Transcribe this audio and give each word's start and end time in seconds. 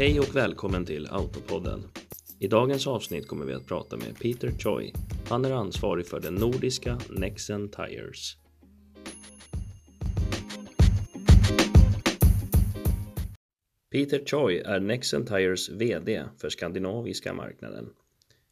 Hej 0.00 0.20
och 0.20 0.36
välkommen 0.36 0.84
till 0.84 1.08
Autopodden. 1.10 1.82
I 2.38 2.48
dagens 2.48 2.86
avsnitt 2.86 3.28
kommer 3.28 3.46
vi 3.46 3.52
att 3.52 3.66
prata 3.66 3.96
med 3.96 4.18
Peter 4.18 4.50
Choi. 4.50 4.92
Han 5.28 5.44
är 5.44 5.50
ansvarig 5.50 6.06
för 6.06 6.20
den 6.20 6.34
nordiska 6.34 6.98
Nexen 7.10 7.68
Tires. 7.68 8.36
Peter 13.90 14.24
Choi 14.24 14.58
är 14.58 14.80
Nexen 14.80 15.26
Tires 15.26 15.68
VD 15.68 16.24
för 16.38 16.48
skandinaviska 16.48 17.34
marknaden. 17.34 17.90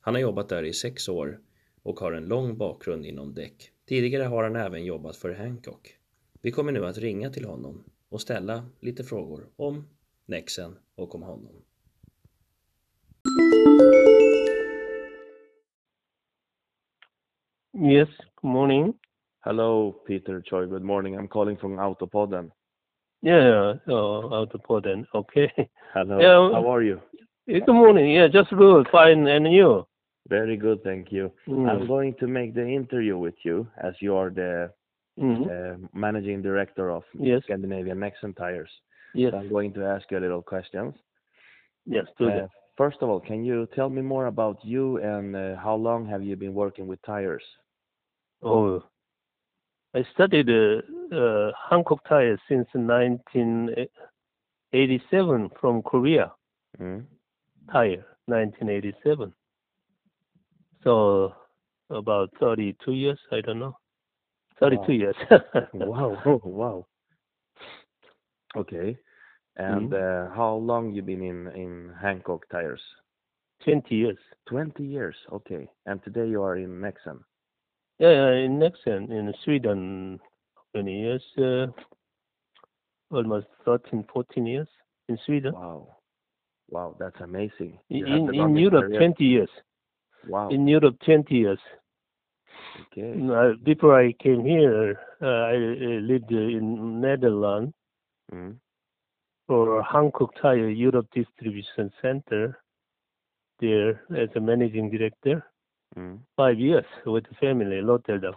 Han 0.00 0.14
har 0.14 0.20
jobbat 0.20 0.48
där 0.48 0.62
i 0.62 0.72
sex 0.72 1.08
år 1.08 1.40
och 1.82 2.00
har 2.00 2.12
en 2.12 2.28
lång 2.28 2.58
bakgrund 2.58 3.06
inom 3.06 3.34
däck. 3.34 3.70
Tidigare 3.88 4.24
har 4.24 4.42
han 4.42 4.56
även 4.56 4.84
jobbat 4.84 5.16
för 5.16 5.34
Hancock. 5.34 5.96
Vi 6.42 6.50
kommer 6.50 6.72
nu 6.72 6.86
att 6.86 6.98
ringa 6.98 7.30
till 7.30 7.44
honom 7.44 7.84
och 8.08 8.20
ställa 8.20 8.66
lite 8.80 9.04
frågor 9.04 9.46
om 9.56 9.88
Nexen 10.26 10.78
och 10.96 11.14
om 11.14 11.22
honom. 11.22 11.62
Yes, 17.74 18.08
good 18.40 18.50
morning. 18.50 18.94
Hello, 19.44 19.92
Peter 20.06 20.42
Choi. 20.48 20.66
Good 20.66 20.82
morning. 20.82 21.16
I'm 21.16 21.28
calling 21.28 21.56
from 21.56 21.76
Autopodden. 21.78 22.50
Yeah, 23.22 23.74
uh, 23.88 23.92
Autopodden. 23.92 25.06
Okay. 25.14 25.50
Hello. 25.94 26.18
Yeah, 26.20 26.50
How 26.52 26.72
are 26.72 26.82
you? 26.82 27.00
Yeah, 27.46 27.60
Good 27.66 27.74
morning. 27.74 28.10
Yeah, 28.12 28.28
just 28.28 28.50
good. 28.56 28.86
Fine. 28.92 29.26
And 29.26 29.52
you? 29.52 29.86
Very 30.28 30.56
good, 30.56 30.82
thank 30.82 31.12
you. 31.12 31.30
Mm. 31.46 31.68
I'm 31.68 31.86
going 31.86 32.14
to 32.20 32.26
make 32.26 32.54
the 32.54 32.66
interview 32.66 33.18
with 33.18 33.34
you 33.44 33.66
as 33.82 33.94
you 34.00 34.16
are 34.16 34.30
the 34.30 34.70
Mhm. 35.18 35.46
uh, 35.46 35.76
managing 35.92 36.42
director 36.42 36.90
of 36.90 37.04
Yes. 37.12 37.42
Scandinavian 37.44 37.98
Nexen 37.98 38.34
Tires. 38.34 38.70
Yes. 39.14 39.32
I'm 39.34 39.48
going 39.48 39.72
to 39.74 39.84
ask 39.84 40.10
you 40.10 40.18
a 40.18 40.20
little 40.20 40.42
questions. 40.42 40.94
Yes, 41.86 42.06
do 42.18 42.26
Uh, 42.26 42.34
that. 42.36 42.50
first 42.76 43.00
of 43.02 43.08
all, 43.08 43.20
can 43.20 43.44
you 43.44 43.66
tell 43.74 43.88
me 43.88 44.02
more 44.02 44.26
about 44.26 44.62
you 44.64 44.98
and 44.98 45.34
uh, 45.36 45.56
how 45.56 45.74
long 45.74 46.06
have 46.06 46.22
you 46.22 46.36
been 46.36 46.54
working 46.54 46.86
with 46.86 47.00
tires? 47.02 47.44
Oh, 48.42 48.82
I 49.94 50.02
studied 50.14 50.50
uh, 50.50 50.82
uh, 51.14 51.52
Hankook 51.70 52.00
Tires 52.08 52.40
since 52.48 52.66
1987 52.74 55.50
from 55.60 55.82
Korea. 55.82 56.32
Mm. 56.80 57.04
Tire, 57.70 58.04
1987. 58.26 59.32
So 60.82 61.32
about 61.90 62.30
32 62.40 62.92
years. 62.92 63.20
I 63.30 63.40
don't 63.40 63.60
know. 63.60 63.76
32 64.60 64.82
Wow. 64.82 64.88
years. 64.88 65.16
wow, 65.72 66.22
wow. 66.44 66.86
Okay. 68.56 68.96
And 69.56 69.90
Mhm. 69.90 69.94
uh, 69.94 70.34
how 70.34 70.54
long 70.56 70.92
you 70.92 71.02
been 71.02 71.22
in 71.22 71.46
in 71.48 71.94
Hankook 72.02 72.42
Tires? 72.50 72.82
20 73.64 73.94
years. 73.94 74.18
20 74.46 74.82
years. 74.84 75.16
Okay. 75.30 75.68
And 75.86 76.02
today 76.02 76.26
you 76.28 76.42
are 76.42 76.56
in 76.56 76.80
Nexen. 76.80 77.18
Yeah, 77.98 78.10
yeah, 78.10 78.30
in 78.44 78.58
Nexen, 78.58 79.10
in 79.10 79.32
Sweden, 79.44 80.20
many 80.74 81.00
years, 81.00 81.22
uh, 81.38 81.66
almost 83.10 83.46
13, 83.64 84.02
14 84.12 84.46
years 84.46 84.68
in 85.08 85.16
Sweden. 85.24 85.54
Wow. 85.54 85.96
Wow, 86.70 86.96
that's 86.98 87.20
amazing. 87.20 87.78
In, 87.90 87.98
You 87.98 88.06
in, 88.06 88.34
in 88.34 88.56
Europe, 88.56 88.84
career. 88.86 88.98
20 88.98 89.24
years. 89.24 89.50
Wow. 90.26 90.48
In 90.50 90.66
Europe, 90.66 90.96
20 91.04 91.34
years. 91.34 91.60
okay. 92.82 93.12
Uh, 93.20 93.54
before 93.62 93.94
I 94.00 94.12
came 94.12 94.44
here, 94.44 94.98
uh, 95.22 95.26
I 95.52 95.56
lived 95.56 96.30
in 96.32 97.00
Netherlands 97.00 97.72
Mm. 98.32 98.56
For 99.46 99.82
Hankook 99.82 100.30
Tire 100.40 100.68
Europe 100.70 101.06
Distribution 101.14 101.90
Center 102.00 102.58
there 103.60 104.02
as 104.16 104.28
a 104.36 104.40
managing 104.40 104.90
director. 104.90 105.44
Mm. 105.96 106.18
Five 106.36 106.58
years 106.58 106.84
with 107.06 107.24
the 107.28 107.34
family, 107.40 107.76
Rotterdam. 107.80 108.34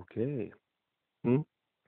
Okay. 0.00 0.52
Hmm? 1.24 1.40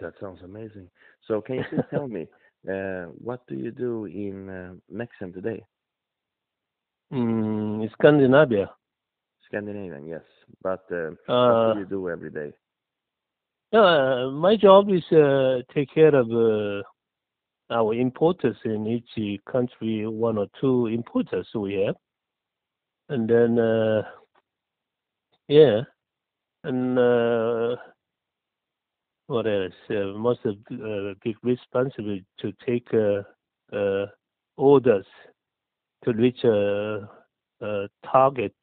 That 0.00 0.14
sounds 0.20 0.40
amazing. 0.42 0.88
So 1.26 1.40
can 1.40 1.56
you 1.56 1.64
please 1.68 1.84
tell 1.90 2.08
me, 2.08 2.26
uh, 2.70 3.04
what 3.22 3.46
do 3.46 3.54
you 3.54 3.70
do 3.70 4.06
in 4.06 4.48
uh, 4.48 4.74
Nexen 4.92 5.32
today? 5.32 5.62
Mm, 7.12 7.88
Scandinavia. 7.92 8.70
Scandinavian, 9.46 10.06
yes. 10.06 10.22
But 10.62 10.84
uh, 10.90 11.10
what 11.26 11.28
Uh, 11.34 11.72
do 11.74 11.78
you 11.80 11.86
do 11.86 12.08
every 12.08 12.30
day? 12.30 12.52
Uh, 13.72 14.30
my 14.30 14.56
job 14.56 14.88
is 14.88 15.04
uh, 15.12 15.60
take 15.74 15.92
care 15.92 16.14
of 16.14 16.30
uh, 16.30 16.82
our 17.70 17.94
importers 17.94 18.56
in 18.64 18.86
each 18.86 19.40
country, 19.50 20.06
one 20.06 20.38
or 20.38 20.46
two 20.60 20.86
importers 20.86 21.46
we 21.54 21.74
have, 21.74 21.96
and 23.08 23.28
then 23.28 23.58
uh, 23.58 24.02
yeah, 25.48 25.82
and 26.62 26.98
uh, 26.98 27.76
what 29.26 29.46
else? 29.46 29.72
Uh, 29.90 30.16
most 30.16 30.40
of 30.44 30.56
uh, 30.72 31.14
big 31.22 31.36
responsibility 31.42 32.24
to 32.40 32.52
take 32.66 32.88
uh, 32.92 33.22
uh, 33.76 34.06
orders 34.56 35.06
to 36.04 36.12
reach 36.12 36.44
a, 36.44 37.08
a 37.60 37.88
target 38.10 38.54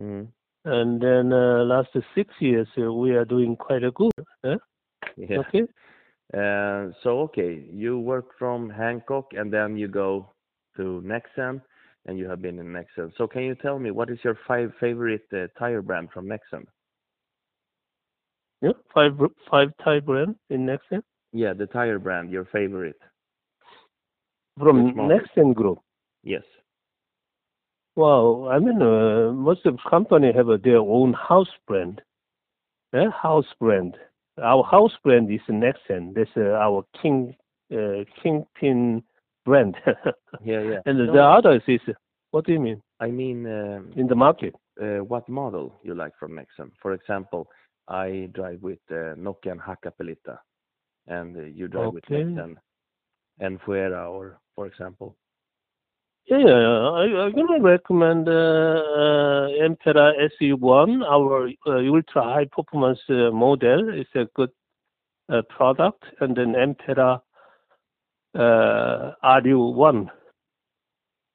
Mm. 0.00 0.28
and 0.64 1.00
then 1.00 1.32
uh, 1.32 1.64
last 1.64 1.88
six 2.14 2.34
years 2.38 2.68
uh, 2.78 2.92
we 2.92 3.12
are 3.12 3.24
doing 3.24 3.56
quite 3.56 3.82
a 3.82 3.90
good. 3.92 4.12
Huh? 4.44 4.58
Yeah. 5.16 5.38
Okay. 5.38 5.62
Uh, 6.34 6.88
so 7.02 7.20
okay, 7.20 7.64
you 7.72 7.98
work 7.98 8.30
from 8.38 8.70
Hankook 8.70 9.26
and 9.32 9.52
then 9.52 9.76
you 9.76 9.88
go 9.88 10.32
to 10.76 11.02
Nexen, 11.04 11.62
and 12.06 12.18
you 12.18 12.28
have 12.28 12.42
been 12.42 12.58
in 12.58 12.66
Nexen. 12.66 13.12
So 13.16 13.26
can 13.26 13.42
you 13.42 13.54
tell 13.54 13.78
me 13.78 13.90
what 13.90 14.10
is 14.10 14.18
your 14.24 14.38
five 14.46 14.72
favorite 14.80 15.26
uh, 15.32 15.46
tire 15.58 15.82
brand 15.82 16.08
from 16.12 16.26
Nexen? 16.26 16.64
Yeah. 18.62 18.72
Five 18.94 19.12
five 19.50 19.68
type 19.84 20.06
brand 20.06 20.36
in 20.50 20.66
Nexen 20.66 21.02
Yeah, 21.32 21.52
the 21.52 21.66
tire 21.66 21.98
brand, 21.98 22.30
your 22.30 22.46
favorite. 22.46 23.00
from 24.58 24.94
Nexen 24.94 25.54
Group. 25.54 25.78
Yes. 26.22 26.42
Wow. 27.94 28.48
I 28.50 28.58
mean, 28.58 28.80
uh, 28.80 29.32
most 29.32 29.66
of 29.66 29.78
company 29.88 30.32
have 30.34 30.48
their 30.62 30.78
own 30.78 31.12
house 31.12 31.52
brand. 31.66 32.00
Yeah, 32.92 33.10
house 33.10 33.46
brand. 33.60 33.96
Our 34.42 34.64
house 34.64 34.92
brand 35.02 35.30
is 35.30 35.40
Nexen. 35.48 36.14
That's 36.14 36.30
uh, 36.36 36.52
our 36.66 36.84
king 37.00 37.34
uh, 37.72 38.04
kingpin 38.22 39.02
brand. 39.44 39.76
Yeah, 40.44 40.60
yeah. 40.60 40.80
and 40.84 40.98
the 41.08 41.22
others 41.22 41.62
is 41.66 41.80
what 42.30 42.44
do 42.44 42.52
you 42.52 42.60
mean 42.60 42.82
I 43.00 43.10
mean, 43.10 43.46
um, 43.46 43.92
in 43.96 44.06
the 44.06 44.14
market? 44.14 44.54
uh, 44.82 44.98
what 45.02 45.26
model 45.28 45.72
you 45.82 45.94
like 45.94 46.12
from 46.18 46.32
Nexen? 46.32 46.70
For 46.82 46.92
example, 46.92 47.48
I 47.88 48.28
drive 48.34 48.60
with 48.62 48.78
uh, 48.90 49.14
Nokia 49.16 49.52
and 49.52 49.60
Hakkapeliitta, 49.60 50.38
and 51.06 51.36
uh, 51.36 51.40
you 51.42 51.68
drive 51.68 51.94
with 51.94 52.04
Okay. 52.04 52.22
Nexen 52.24 52.56
N'Fera, 53.40 54.10
or 54.10 54.38
for 54.54 54.66
example. 54.66 55.16
Yeah. 56.26 56.38
I, 56.38 57.04
I'm 57.24 57.32
gonna 57.32 57.60
recommend 57.60 58.28
uh, 58.28 58.32
uh, 58.32 59.48
N'Fera 59.68 60.12
SE1, 60.40 61.04
our 61.04 61.48
uh, 61.66 61.94
ultra 61.94 62.22
high 62.22 62.46
performance 62.50 63.00
uh, 63.08 63.30
model. 63.30 63.90
It's 63.94 64.10
a 64.14 64.26
good 64.34 64.50
uh, 65.28 65.42
product, 65.48 66.04
and 66.20 66.36
then 66.36 66.54
N'Fera 66.54 67.20
uh, 68.34 69.12
RU1 69.24 70.08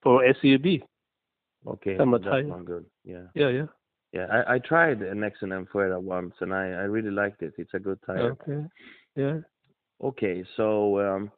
for 0.04 0.24
SUV. 0.24 0.82
Okay, 1.68 1.98
Summer 1.98 2.20
that 2.20 2.30
tire. 2.30 2.48
one 2.48 2.66
good. 2.66 2.86
Yeah. 3.04 3.26
Yeah, 3.34 3.50
yeah. 3.50 3.66
Yeah, 4.14 4.26
I, 4.30 4.56
I 4.56 4.60
tried 4.60 5.02
an 5.02 5.20
Nexen 5.20 5.50
N'Fera 5.50 6.02
once, 6.02 6.34
and 6.42 6.54
I, 6.54 6.66
I 6.66 6.84
really 6.84 7.12
liked 7.12 7.42
it. 7.44 7.54
It's 7.58 7.74
a 7.74 7.80
good 7.80 8.00
tire. 8.06 8.36
Okay. 8.42 8.66
Yeah. 9.16 9.38
Okay, 10.04 10.44
so 10.58 11.00
um, 11.00 11.32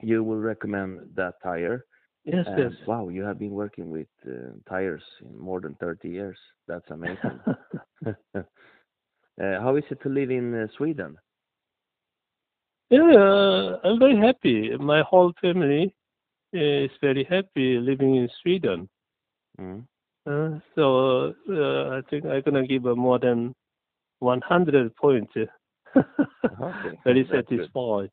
you 0.00 0.24
will 0.24 0.38
recommend 0.38 1.00
that 1.14 1.34
tire. 1.42 1.84
Yes, 2.24 2.46
And, 2.46 2.58
yes. 2.58 2.72
Wow, 2.86 3.08
you 3.08 3.22
have 3.22 3.38
been 3.38 3.50
working 3.52 3.90
with 3.90 4.08
uh, 4.26 4.52
tires 4.68 5.02
in 5.20 5.38
more 5.38 5.60
than 5.60 5.74
30 5.74 6.08
years. 6.08 6.38
That's 6.66 6.90
amazing. 6.90 7.40
uh, 8.34 8.42
how 9.38 9.76
is 9.76 9.84
it 9.90 10.00
to 10.02 10.08
live 10.08 10.30
in 10.30 10.54
uh, 10.54 10.66
Sweden? 10.76 11.16
yeah, 12.90 13.12
uh, 13.16 13.78
I'm 13.84 13.98
very 13.98 14.16
happy. 14.16 14.76
My 14.76 15.02
whole 15.02 15.32
family 15.40 15.94
is 16.52 16.90
very 17.00 17.24
happy 17.24 17.78
living 17.78 18.16
in 18.16 18.28
Sweden. 18.42 18.88
Mm. 19.60 19.84
Uh, 20.26 20.58
so 20.74 21.34
uh, 21.50 21.90
I 21.96 22.00
think 22.08 22.24
I'm 22.24 22.42
gonna 22.42 22.66
give 22.66 22.86
a 22.86 22.94
more 22.96 23.18
than 23.18 23.54
100 24.20 24.94
points. 24.96 25.32
Okay, 26.60 26.98
Very 27.04 27.28
that's 27.28 27.48
good. 27.54 27.70
satisfied. 27.70 28.10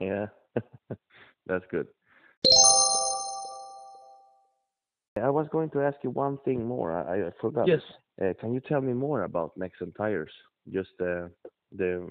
Yeah, 0.00 0.26
that's 1.46 1.64
good. 1.70 1.86
I 5.16 5.30
was 5.30 5.46
going 5.52 5.70
to 5.70 5.80
ask 5.80 5.96
you 6.02 6.10
one 6.10 6.38
thing 6.44 6.66
more. 6.66 6.92
I, 6.92 7.28
I 7.28 7.30
forgot. 7.40 7.68
Yes. 7.68 7.80
Uh, 8.20 8.32
can 8.40 8.52
you 8.52 8.60
tell 8.60 8.80
me 8.80 8.92
more 8.92 9.22
about 9.22 9.56
Nexen 9.58 9.94
Tires? 9.96 10.32
Just 10.72 10.90
uh, 11.00 11.28
the 11.76 12.06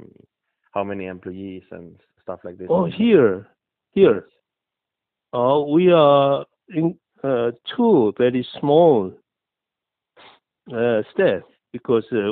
how 0.71 0.83
many 0.83 1.07
employees 1.07 1.63
and 1.71 2.00
stuff 2.21 2.39
like 2.44 2.57
this. 2.57 2.67
Oh, 2.69 2.85
here, 2.85 3.47
here. 3.91 4.27
Uh, 5.33 5.59
we 5.67 5.91
are 5.91 6.45
in 6.69 6.97
uh, 7.23 7.51
two 7.75 8.13
very 8.17 8.47
small 8.59 9.11
uh, 10.73 11.01
staff 11.13 11.41
because 11.73 12.06
uh, 12.13 12.31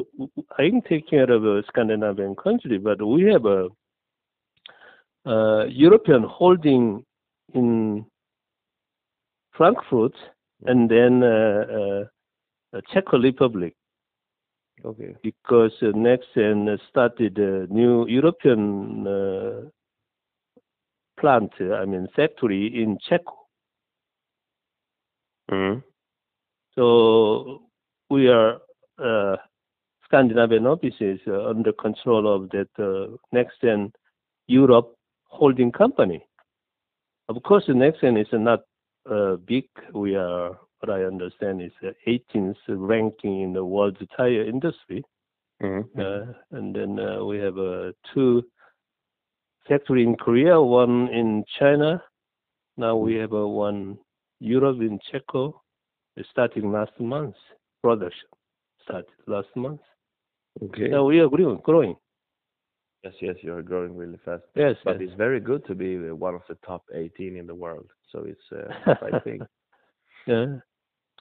I'm 0.58 0.82
taking 0.84 1.08
care 1.10 1.32
of 1.32 1.44
a 1.46 1.64
Scandinavian 1.68 2.36
country, 2.36 2.78
but 2.78 3.06
we 3.06 3.24
have 3.24 3.46
a, 3.46 3.68
uh 5.24 5.66
European 5.66 6.24
holding 6.24 7.06
in 7.54 8.06
Frankfurt 9.56 10.16
and 10.66 10.90
then 10.90 11.24
uh, 11.24 12.06
uh, 12.74 12.82
Czech 12.94 13.12
Republic 13.14 13.76
Okay. 14.84 15.16
because 15.22 15.74
uh, 15.82 15.92
Nexen 15.94 16.78
started 16.90 17.38
a 17.38 17.68
new 17.68 18.08
European 18.08 19.06
uh, 19.08 19.70
plant, 21.20 21.52
uh, 21.62 21.76
I 21.76 21.86
mean 21.86 22.08
factory 22.16 22.82
in 22.82 22.98
Czech. 23.08 23.22
Mm. 25.52 25.84
So 26.76 27.62
we 28.10 28.30
are 28.30 28.60
uh, 28.98 29.36
Scandinavian 30.06 30.66
offices 30.66 31.20
uh, 31.28 31.48
under 31.48 31.74
control 31.74 32.28
of 32.28 32.50
that 32.50 32.70
uh, 32.80 33.16
Nexen 33.34 33.92
Europe 34.48 34.96
holding 35.26 35.72
company. 35.72 36.26
Of 37.30 37.44
course, 37.44 37.66
Nexen 37.68 38.20
is 38.20 38.28
not 38.34 38.62
uh, 39.10 39.36
big. 39.36 39.66
We 39.94 40.16
are, 40.16 40.58
what 40.80 40.90
I 40.90 41.04
understand, 41.04 41.62
is 41.62 41.72
uh, 41.84 41.92
18th 42.08 42.56
ranking 42.68 43.42
in 43.42 43.54
the 43.54 43.64
world 43.64 43.98
tire 44.18 44.44
industry. 44.44 45.04
Mm. 45.62 45.86
Uh, 45.98 46.34
and 46.52 46.76
then 46.76 47.00
uh, 47.00 47.24
we 47.24 47.38
have 47.38 47.58
uh, 47.58 47.92
two 48.14 48.44
factory 49.68 50.04
in 50.04 50.16
Korea, 50.16 50.60
one 50.60 51.08
in 51.10 51.44
China. 51.60 52.02
Now 52.78 52.96
we 52.96 53.16
have 53.16 53.34
uh, 53.34 53.48
one 53.48 53.98
Europe 54.40 54.78
in 54.82 55.00
Czechia, 55.12 55.54
starting 56.32 56.72
last 56.72 57.00
month. 57.00 57.36
Production 57.84 58.30
started 58.84 59.06
last 59.28 59.50
month. 59.56 59.82
Okay. 60.64 60.88
Now 60.88 61.06
we 61.06 61.20
are 61.20 61.30
growing. 61.30 61.60
growing. 61.64 61.96
Yes, 63.04 63.14
yes, 63.22 63.36
you're 63.42 63.62
growing 63.64 63.96
really 63.96 64.18
fast. 64.24 64.44
Yes, 64.56 64.76
But 64.84 65.00
yes. 65.00 65.10
it's 65.10 65.14
very 65.18 65.40
good 65.40 65.66
to 65.68 65.76
be 65.76 65.98
one 66.12 66.36
of 66.36 66.42
the 66.48 66.56
top 66.66 66.84
18 66.94 67.36
in 67.38 67.48
the 67.48 67.56
world. 67.56 67.90
So 68.12 68.26
it's 68.26 68.52
uh, 68.52 68.94
quite 69.00 69.24
big. 69.24 69.42
Yeah. 70.26 70.58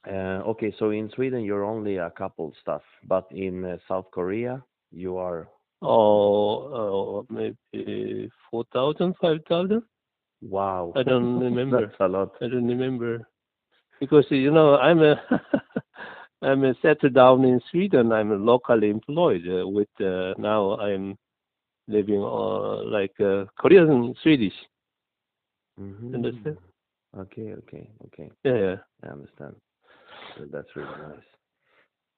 Uh, 0.07 0.43
okay, 0.51 0.73
so 0.79 0.91
in 0.91 1.11
Sweden 1.15 1.43
you're 1.43 1.65
only 1.65 1.97
a 1.97 2.11
couple 2.11 2.53
stuff, 2.61 2.83
but 3.07 3.27
in 3.31 3.65
uh, 3.65 3.77
South 3.89 4.07
Korea 4.13 4.63
you 4.91 5.17
are 5.17 5.49
Oh, 5.83 7.21
uh, 7.21 7.23
maybe 7.33 8.31
4,000, 8.51 9.15
5,000? 9.21 9.83
wow. 10.43 10.93
I 10.97 11.03
don't 11.03 11.39
remember. 11.41 11.87
That's 11.87 12.01
a 12.01 12.09
lot. 12.09 12.31
I 12.41 12.49
don't 12.49 12.67
remember. 12.69 13.27
Because, 14.01 14.25
you 14.31 14.51
know, 14.51 14.77
I'm 14.77 15.01
a, 15.03 15.21
I'm 16.43 16.65
a 16.65 16.75
settled 16.83 17.15
down 17.15 17.45
in 17.45 17.61
Sweden. 17.71 18.13
I'm 18.13 18.45
locally 18.45 18.91
employed 18.91 19.43
uh, 19.49 19.67
with, 19.69 19.89
uh, 20.01 20.35
now 20.39 20.77
I'm 20.79 21.17
living 21.91 22.23
uh, 22.23 22.85
like 22.85 23.15
uh, 23.21 23.45
Korean 23.59 24.15
Swedish. 24.23 24.55
Mhm. 25.79 26.15
Understand? 26.15 26.59
Okay, 27.17 27.55
okay, 27.55 27.91
okay. 28.07 28.31
Yeah, 28.45 28.57
yeah. 28.59 28.77
I 29.03 29.09
understand. 29.09 29.55
So 30.37 30.45
that's 30.53 30.77
really 30.77 30.97
nice. 30.97 31.27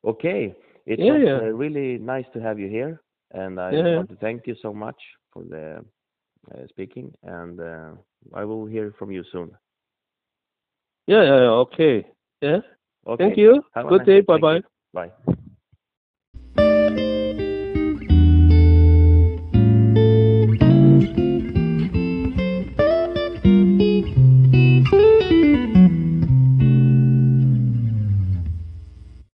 Okay, 0.04 0.54
it 0.86 0.98
Yeah, 1.00 1.16
yeah. 1.18 1.38
uh, 1.38 1.52
really 1.54 1.98
nice 1.98 2.26
to 2.34 2.40
have 2.40 2.58
you 2.58 2.68
here, 2.68 3.00
and 3.32 3.58
I 3.60 3.72
Yeah, 3.72 3.94
want 3.96 4.08
to 4.10 4.16
thank 4.16 4.46
you 4.46 4.54
so 4.62 4.72
much 4.72 5.00
for 5.32 5.42
the 5.44 5.84
uh, 6.52 6.66
speaking, 6.68 7.12
and 7.22 7.60
uh, 7.60 7.92
I 8.34 8.44
will 8.44 8.66
hear 8.66 8.92
from 8.98 9.10
you 9.12 9.24
soon. 9.32 9.50
Yeah, 11.06 11.22
yeah, 11.22 11.36
yeah, 11.44 11.54
okay. 11.66 12.06
Yeah. 12.40 12.60
Okay. 13.06 13.24
Thank 13.24 13.36
you. 13.38 13.62
Have 13.74 13.86
a 13.86 13.90
Good 13.90 13.98
nice 13.98 14.06
day. 14.06 14.20
Bye-bye. 14.20 14.56
you. 14.58 14.62
Bye. 14.92 15.10